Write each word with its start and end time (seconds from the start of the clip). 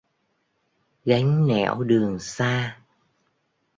Gánh 1.05 1.47
nẻo 1.47 1.83
đường 1.83 2.19
xa 2.19 2.79